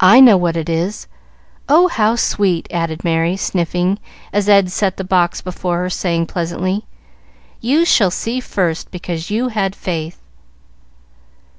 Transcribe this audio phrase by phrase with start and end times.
[0.00, 1.08] "I know what it is!
[1.68, 3.98] Oh, how sweet!" added Merry, sniffing,
[4.32, 6.86] as Ed set the box before her, saying pleasantly,
[7.60, 10.22] "You shall see first, because you had faith."